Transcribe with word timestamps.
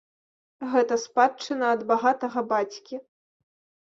Гэта 0.71 0.95
спадчына 1.01 1.67
ад 1.73 1.83
багатага 1.91 2.43
бацькі. 2.55 2.95